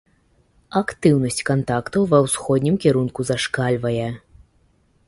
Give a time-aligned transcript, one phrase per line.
[0.79, 4.09] Актыўнасць кантактаў ва ўсходнім кірунку зашкальвае.